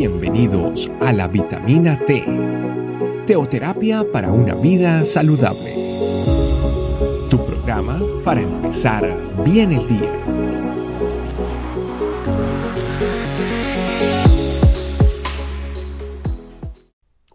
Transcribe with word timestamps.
Bienvenidos 0.00 0.90
a 1.02 1.12
la 1.12 1.28
vitamina 1.28 1.98
T, 2.06 2.24
teoterapia 3.26 4.02
para 4.10 4.32
una 4.32 4.54
vida 4.54 5.04
saludable. 5.04 5.74
Tu 7.28 7.36
programa 7.44 8.00
para 8.24 8.40
empezar 8.40 9.04
bien 9.44 9.72
el 9.72 9.86
día. 9.86 10.10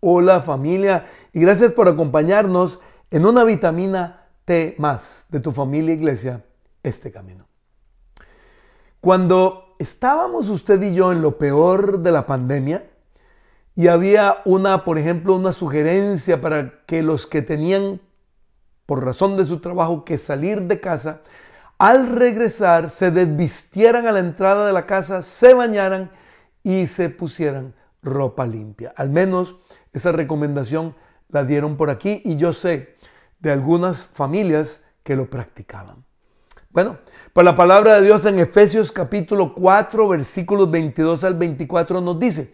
Hola 0.00 0.42
familia 0.42 1.06
y 1.32 1.38
gracias 1.38 1.70
por 1.70 1.86
acompañarnos 1.86 2.80
en 3.12 3.24
una 3.24 3.44
vitamina 3.44 4.26
T 4.44 4.74
más 4.78 5.28
de 5.28 5.38
tu 5.38 5.52
familia 5.52 5.94
iglesia, 5.94 6.44
este 6.82 7.12
camino. 7.12 7.46
Cuando 9.00 9.67
estábamos 9.78 10.48
usted 10.48 10.80
y 10.82 10.94
yo 10.94 11.12
en 11.12 11.22
lo 11.22 11.38
peor 11.38 12.00
de 12.00 12.12
la 12.12 12.26
pandemia 12.26 12.84
y 13.74 13.88
había 13.88 14.38
una, 14.44 14.84
por 14.84 14.98
ejemplo, 14.98 15.34
una 15.36 15.52
sugerencia 15.52 16.40
para 16.40 16.84
que 16.84 17.02
los 17.02 17.26
que 17.26 17.42
tenían, 17.42 18.00
por 18.86 19.04
razón 19.04 19.36
de 19.36 19.44
su 19.44 19.60
trabajo, 19.60 20.04
que 20.04 20.18
salir 20.18 20.62
de 20.62 20.80
casa, 20.80 21.20
al 21.78 22.08
regresar 22.08 22.90
se 22.90 23.12
desvistieran 23.12 24.06
a 24.08 24.12
la 24.12 24.18
entrada 24.18 24.66
de 24.66 24.72
la 24.72 24.86
casa, 24.86 25.22
se 25.22 25.54
bañaran 25.54 26.10
y 26.64 26.88
se 26.88 27.08
pusieran 27.08 27.74
ropa 28.02 28.46
limpia. 28.46 28.92
Al 28.96 29.10
menos 29.10 29.56
esa 29.92 30.10
recomendación 30.10 30.96
la 31.28 31.44
dieron 31.44 31.76
por 31.76 31.90
aquí 31.90 32.20
y 32.24 32.36
yo 32.36 32.52
sé 32.52 32.96
de 33.38 33.52
algunas 33.52 34.08
familias 34.08 34.82
que 35.04 35.14
lo 35.14 35.30
practicaban. 35.30 36.07
Bueno, 36.70 36.98
pues 37.32 37.46
la 37.46 37.56
palabra 37.56 37.94
de 37.94 38.02
Dios 38.02 38.26
en 38.26 38.38
Efesios 38.38 38.92
capítulo 38.92 39.54
4, 39.54 40.06
versículos 40.06 40.70
22 40.70 41.24
al 41.24 41.34
24 41.34 42.02
nos 42.02 42.20
dice, 42.20 42.52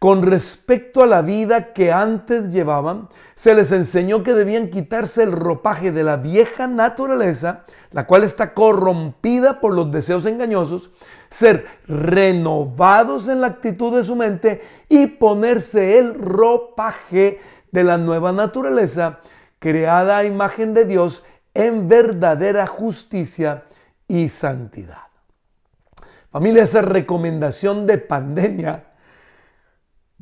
con 0.00 0.22
respecto 0.22 1.04
a 1.04 1.06
la 1.06 1.22
vida 1.22 1.72
que 1.72 1.92
antes 1.92 2.52
llevaban, 2.52 3.08
se 3.36 3.54
les 3.54 3.70
enseñó 3.70 4.24
que 4.24 4.34
debían 4.34 4.70
quitarse 4.70 5.22
el 5.22 5.30
ropaje 5.30 5.92
de 5.92 6.02
la 6.02 6.16
vieja 6.16 6.66
naturaleza, 6.66 7.64
la 7.92 8.08
cual 8.08 8.24
está 8.24 8.54
corrompida 8.54 9.60
por 9.60 9.72
los 9.72 9.92
deseos 9.92 10.26
engañosos, 10.26 10.90
ser 11.30 11.64
renovados 11.86 13.28
en 13.28 13.40
la 13.40 13.46
actitud 13.46 13.94
de 13.96 14.02
su 14.02 14.16
mente 14.16 14.62
y 14.88 15.06
ponerse 15.06 15.96
el 15.98 16.14
ropaje 16.14 17.38
de 17.70 17.84
la 17.84 17.98
nueva 17.98 18.32
naturaleza, 18.32 19.20
creada 19.60 20.18
a 20.18 20.24
imagen 20.24 20.74
de 20.74 20.86
Dios 20.86 21.22
en 21.54 21.88
verdadera 21.88 22.66
justicia 22.66 23.64
y 24.08 24.28
santidad. 24.28 24.98
Familia, 26.30 26.64
esa 26.64 26.82
recomendación 26.82 27.86
de 27.86 27.98
pandemia, 27.98 28.86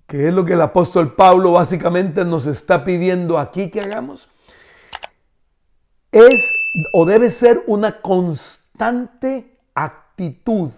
que 0.07 0.29
es 0.29 0.35
lo 0.35 0.45
que 0.45 0.53
el 0.53 0.61
apóstol 0.61 1.15
Pablo 1.15 1.53
básicamente 1.53 2.25
nos 2.27 2.47
está 2.47 2.85
pidiendo 2.85 3.39
aquí 3.39 3.71
que 3.71 3.81
hagamos, 3.81 4.29
es 6.13 6.53
o 6.93 7.07
debe 7.07 7.31
ser 7.31 7.65
una 7.67 8.03
constante 8.03 9.57
actitud 9.75 10.71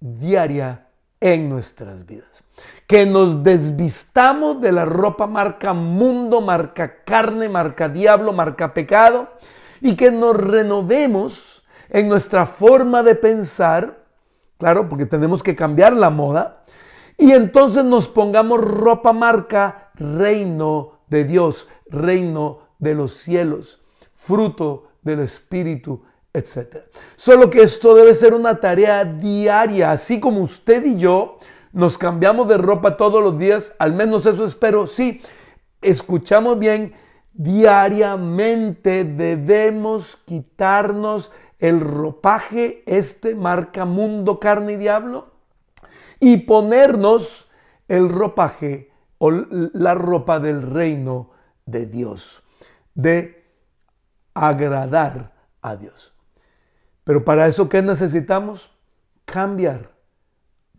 diaria 0.00 0.86
en 1.20 1.50
nuestras 1.50 2.06
vidas. 2.06 2.42
Que 2.86 3.04
nos 3.04 3.42
desvistamos 3.44 4.62
de 4.62 4.72
la 4.72 4.86
ropa 4.86 5.26
marca 5.26 5.74
mundo, 5.74 6.40
marca 6.40 7.04
carne, 7.04 7.50
marca 7.50 7.90
diablo, 7.90 8.32
marca 8.32 8.72
pecado 8.72 9.28
y 9.80 9.96
que 9.96 10.10
nos 10.10 10.36
renovemos 10.36 11.64
en 11.88 12.08
nuestra 12.08 12.46
forma 12.46 13.02
de 13.02 13.14
pensar, 13.14 14.04
claro, 14.58 14.88
porque 14.88 15.06
tenemos 15.06 15.42
que 15.42 15.56
cambiar 15.56 15.92
la 15.92 16.10
moda, 16.10 16.64
y 17.18 17.32
entonces 17.32 17.84
nos 17.84 18.08
pongamos 18.08 18.60
ropa 18.60 19.12
marca 19.12 19.90
reino 19.94 21.00
de 21.08 21.24
Dios, 21.24 21.68
reino 21.88 22.60
de 22.78 22.94
los 22.94 23.12
cielos, 23.14 23.82
fruto 24.14 24.88
del 25.02 25.20
Espíritu, 25.20 26.02
etc. 26.32 26.78
Solo 27.16 27.50
que 27.50 27.62
esto 27.62 27.94
debe 27.94 28.14
ser 28.14 28.34
una 28.34 28.60
tarea 28.60 29.04
diaria, 29.04 29.90
así 29.90 30.20
como 30.20 30.40
usted 30.40 30.84
y 30.84 30.96
yo 30.96 31.38
nos 31.72 31.98
cambiamos 31.98 32.48
de 32.48 32.56
ropa 32.56 32.96
todos 32.96 33.22
los 33.22 33.38
días, 33.38 33.74
al 33.78 33.92
menos 33.92 34.26
eso 34.26 34.44
espero, 34.44 34.86
sí, 34.86 35.20
escuchamos 35.82 36.58
bien, 36.58 36.94
diariamente 37.32 39.04
debemos 39.04 40.16
quitarnos 40.24 41.32
el 41.58 41.80
ropaje, 41.80 42.82
este 42.86 43.34
marca 43.34 43.84
mundo, 43.84 44.40
carne 44.40 44.72
y 44.72 44.76
diablo, 44.76 45.30
y 46.18 46.38
ponernos 46.38 47.48
el 47.88 48.08
ropaje 48.08 48.90
o 49.18 49.30
la 49.30 49.94
ropa 49.94 50.40
del 50.40 50.62
reino 50.62 51.30
de 51.66 51.86
Dios, 51.86 52.42
de 52.94 53.44
agradar 54.34 55.32
a 55.60 55.76
Dios. 55.76 56.14
Pero 57.04 57.24
para 57.24 57.46
eso, 57.46 57.68
¿qué 57.68 57.82
necesitamos? 57.82 58.70
Cambiar 59.24 59.90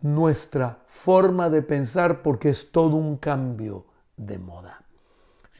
nuestra 0.00 0.78
forma 0.86 1.48
de 1.50 1.62
pensar 1.62 2.22
porque 2.22 2.48
es 2.48 2.72
todo 2.72 2.96
un 2.96 3.16
cambio 3.16 3.86
de 4.16 4.38
moda. 4.38 4.82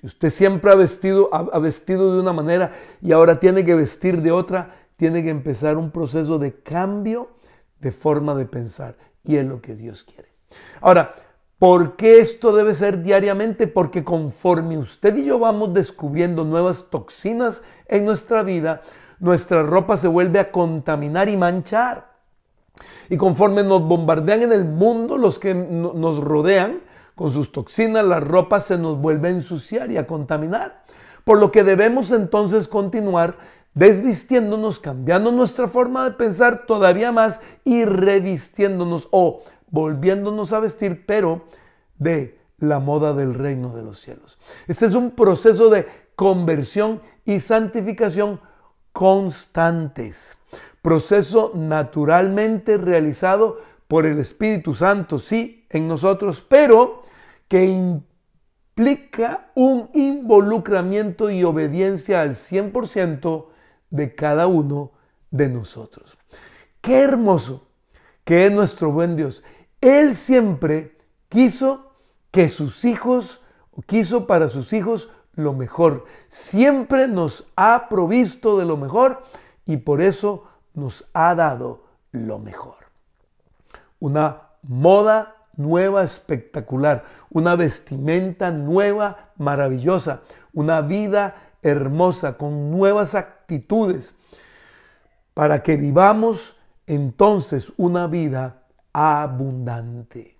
Usted 0.03 0.31
siempre 0.31 0.73
ha 0.73 0.75
vestido, 0.75 1.31
ha, 1.33 1.59
vestido 1.61 2.15
de 2.15 2.21
una 2.21 2.33
manera 2.33 2.73
y 3.01 3.13
ahora 3.13 3.39
tiene 3.39 3.65
que 3.65 3.77
vestir 3.77 4.21
de 4.21 4.33
otra, 4.33 4.75
tiene 4.97 5.23
que 5.23 5.31
empezar 5.31 5.77
un 5.77 5.93
proceso 5.93 6.39
de 6.39 6.55
cambio 6.61 7.31
de 7.81 7.93
forma 7.93 8.35
de 8.35 8.47
pensar. 8.47 8.97
Y 9.23 9.37
es 9.37 9.47
lo 9.47 9.63
que 9.63 9.77
Dios 9.77 10.03
quiere. 10.03 10.29
Ahora, 10.81 11.15
¿por 11.59 11.95
qué 11.95 12.19
esto 12.19 12.53
debe 12.55 12.75
ser 12.75 13.01
diariamente? 13.03 13.69
Porque 13.69 14.03
conforme 14.03 14.77
usted 14.77 15.17
y 15.17 15.25
yo 15.25 15.39
vamos 15.39 15.73
descubriendo 15.73 16.45
nuevas 16.45 16.91
toxinas 16.91 17.63
en 17.87 18.05
nuestra 18.05 18.43
vida, 18.43 18.83
nuestra 19.21 19.63
ropa 19.63 19.97
se 19.97 20.09
vuelve 20.09 20.41
a 20.41 20.51
contaminar 20.51 21.29
y 21.29 21.37
manchar. 21.37 22.11
Y 23.09 23.17
conforme 23.17 23.63
nos 23.63 23.83
bombardean 23.83 24.43
en 24.43 24.53
el 24.53 24.65
mundo 24.65 25.17
los 25.17 25.39
que 25.39 25.55
nos 25.55 26.19
rodean, 26.19 26.81
con 27.15 27.31
sus 27.31 27.53
toxinas, 27.53 28.05
la 28.05 28.21
ropa 28.21 28.61
se 28.61 28.79
nos 28.79 28.99
vuelve 28.99 29.29
a 29.29 29.33
ensuciar 29.33 29.91
y 29.91 29.97
a 29.97 30.07
contaminar. 30.07 30.85
Por 31.25 31.39
lo 31.39 31.53
que 31.53 31.65
debemos 31.65 32.11
entonces 32.13 32.69
continuar 32.69 33.37
desvistiéndonos, 33.75 34.79
cambiando 34.79 35.33
nuestra 35.33 35.69
forma 35.69 36.05
de 36.05 36.11
pensar 36.13 36.67
todavía 36.67 37.13
más 37.13 37.41
y 37.65 37.85
revistiéndonos 37.85 39.09
o 39.11 39.43
volviéndonos 39.71 40.53
a 40.53 40.61
vestir, 40.61 41.05
pero 41.07 41.45
de 41.99 42.39
la 42.59 42.79
moda 42.81 43.15
del 43.15 43.35
reino 43.35 43.75
de 43.75 43.83
los 43.83 44.01
cielos. 44.01 44.39
Este 44.69 44.87
es 44.87 44.95
un 44.95 45.11
proceso 45.13 45.71
de 45.71 45.87
conversión 46.15 47.01
y 47.25 47.41
santificación 47.41 48.41
constantes. 48.93 50.37
Proceso 50.83 51.53
naturalmente 51.55 52.77
realizado 52.77 53.59
por 53.89 54.07
el 54.07 54.19
Espíritu 54.19 54.75
Santo, 54.75 55.19
sí, 55.19 55.67
en 55.71 55.89
nosotros, 55.89 56.45
pero 56.47 57.02
que 57.53 57.67
implica 57.67 59.51
un 59.55 59.91
involucramiento 59.93 61.29
y 61.31 61.45
obediencia 61.45 62.23
al 62.23 62.31
100% 62.31 63.49
de 63.91 64.15
cada 64.15 64.47
uno 64.47 64.93
de 65.31 65.51
nosotros. 65.51 66.17
Qué 66.81 67.03
hermoso 67.03 67.67
que 68.25 68.47
es 68.47 68.53
nuestro 68.53 68.91
buen 68.91 69.17
Dios. 69.17 69.45
Él 69.83 70.17
siempre 70.17 70.97
quiso 71.29 71.93
que 72.31 72.49
sus 72.49 72.87
hijos, 72.87 73.43
quiso 73.85 74.27
para 74.27 74.49
sus 74.49 74.73
hijos 74.73 75.11
lo 75.35 75.53
mejor. 75.53 76.07
Siempre 76.29 77.07
nos 77.07 77.47
ha 77.55 77.91
provisto 77.91 78.59
de 78.59 78.65
lo 78.65 78.79
mejor 78.79 79.25
y 79.67 79.77
por 79.77 80.01
eso 80.01 80.45
nos 80.73 81.05
ha 81.13 81.35
dado 81.35 81.85
lo 82.13 82.39
mejor. 82.39 82.77
Una 84.01 84.41
moda 84.63 85.42
nueva 85.57 86.03
espectacular, 86.03 87.05
una 87.31 87.57
vestimenta 87.57 88.51
nueva 88.51 89.31
maravillosa, 89.37 90.23
una 90.53 90.81
vida 90.81 91.37
hermosa 91.63 92.37
con 92.37 92.71
nuevas 92.71 93.15
actitudes, 93.15 94.15
para 95.35 95.63
que 95.63 95.77
vivamos 95.77 96.57
entonces 96.87 97.73
una 97.77 98.07
vida 98.07 98.63
abundante. 98.93 100.37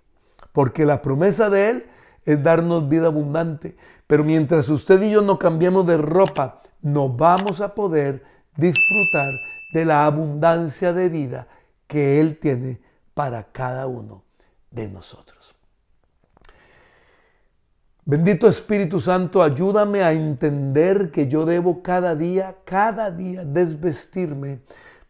Porque 0.51 0.85
la 0.85 1.01
promesa 1.01 1.49
de 1.49 1.69
Él 1.69 1.85
es 2.25 2.43
darnos 2.43 2.87
vida 2.87 3.07
abundante. 3.07 3.75
Pero 4.05 4.23
mientras 4.23 4.69
usted 4.69 5.01
y 5.01 5.11
yo 5.11 5.21
no 5.21 5.39
cambiemos 5.39 5.87
de 5.87 5.97
ropa, 5.97 6.61
no 6.81 7.09
vamos 7.09 7.59
a 7.61 7.73
poder 7.73 8.23
disfrutar 8.55 9.33
de 9.73 9.85
la 9.85 10.05
abundancia 10.05 10.93
de 10.93 11.09
vida 11.09 11.47
que 11.87 12.21
Él 12.21 12.37
tiene 12.37 12.79
para 13.15 13.45
cada 13.45 13.87
uno 13.87 14.23
de 14.73 14.89
nosotros. 14.89 15.55
Bendito 18.05 18.47
Espíritu 18.49 18.99
Santo, 18.99 19.41
ayúdame 19.41 20.03
a 20.03 20.11
entender 20.11 21.09
que 21.11 21.29
yo 21.29 21.45
debo 21.45 21.81
cada 21.81 22.15
día, 22.15 22.57
cada 22.65 23.11
día 23.11 23.45
desvestirme 23.45 24.59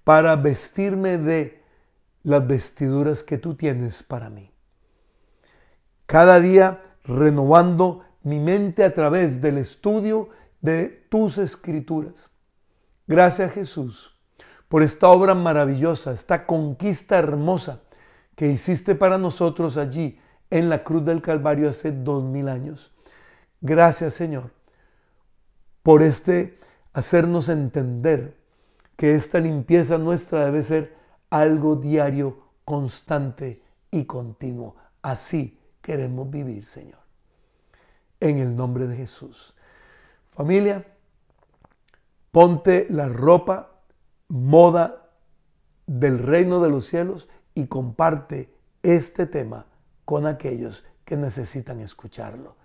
para 0.03 0.35
vestirme 0.35 1.17
de 1.17 1.63
las 2.21 2.45
vestiduras 2.45 3.23
que 3.23 3.37
tú 3.39 3.55
tienes 3.55 4.03
para 4.03 4.29
mí. 4.29 4.51
cada 6.05 6.39
día 6.39 6.81
renovando 7.05 8.03
mi 8.21 8.39
mente 8.39 8.83
a 8.83 8.93
través 8.93 9.41
del 9.41 9.57
estudio 9.57 10.29
de 10.61 11.07
tus 11.09 11.37
escrituras. 11.39 12.29
Gracias 13.07 13.51
Jesús 13.53 14.13
por 14.67 14.83
esta 14.83 15.07
obra 15.07 15.33
maravillosa, 15.33 16.13
esta 16.13 16.45
conquista 16.45 17.17
hermosa 17.17 17.81
que 18.35 18.47
hiciste 18.47 18.95
para 18.95 19.17
nosotros 19.17 19.77
allí 19.77 20.19
en 20.49 20.69
la 20.69 20.83
cruz 20.83 21.05
del 21.05 21.21
Calvario 21.21 21.69
hace 21.69 21.91
dos 21.91 22.23
mil 22.23 22.47
años. 22.47 22.91
Gracias 23.61 24.13
Señor 24.13 24.51
por 25.83 26.01
este 26.01 26.57
hacernos 26.93 27.49
entender 27.49 28.37
que 28.95 29.15
esta 29.15 29.39
limpieza 29.39 29.97
nuestra 29.97 30.45
debe 30.45 30.63
ser 30.63 30.95
algo 31.29 31.75
diario, 31.75 32.39
constante 32.63 33.61
y 33.91 34.05
continuo. 34.05 34.75
Así 35.01 35.59
queremos 35.81 36.29
vivir, 36.29 36.65
Señor. 36.65 36.99
En 38.19 38.37
el 38.37 38.55
nombre 38.55 38.87
de 38.87 38.95
Jesús. 38.95 39.55
Familia, 40.31 40.85
ponte 42.31 42.87
la 42.89 43.09
ropa, 43.09 43.71
moda 44.29 45.09
del 45.85 46.19
reino 46.19 46.61
de 46.61 46.69
los 46.69 46.85
cielos 46.85 47.27
y 47.55 47.67
comparte 47.67 48.53
este 48.81 49.25
tema 49.25 49.65
con 50.05 50.27
aquellos 50.27 50.85
que 51.05 51.17
necesitan 51.17 51.79
escucharlo. 51.79 52.55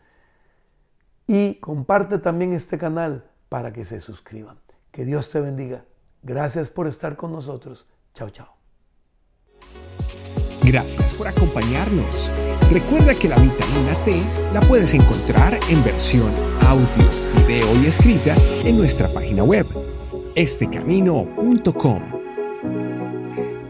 Y 1.27 1.57
comparte 1.57 2.19
también 2.19 2.53
este 2.53 2.79
canal 2.79 3.31
para 3.49 3.73
que 3.73 3.85
se 3.85 4.01
suscriban. 4.01 4.59
Que 4.91 5.05
Dios 5.05 5.31
te 5.31 5.41
bendiga. 5.41 5.85
Gracias 6.23 6.71
por 6.71 6.87
estar 6.87 7.17
con 7.17 7.33
nosotros. 7.33 7.87
Chao, 8.15 8.31
chao. 8.31 8.49
Gracias 10.63 11.15
por 11.15 11.29
acompañarnos. 11.29 12.31
Recuerda 12.71 13.15
que 13.15 13.29
la 13.29 13.37
vitamina 13.37 13.95
T 14.05 14.23
la 14.53 14.61
puedes 14.61 14.93
encontrar 14.93 15.59
en 15.69 15.83
versión 15.85 16.31
audio, 16.67 16.87
video 17.47 17.75
y 17.83 17.87
escrita 17.87 18.35
en 18.65 18.77
nuestra 18.77 19.09
página 19.09 19.43
web, 19.43 19.67
estecamino.com. 20.35 22.18